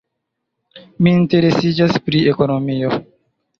Mi 1.01 1.11
interesiĝas 1.17 2.01
pri 2.09 2.25
ekonomio. 2.35 2.93